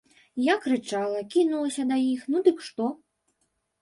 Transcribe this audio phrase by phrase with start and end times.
[0.43, 2.93] Я крычала, кінулася да іх, ну дык што?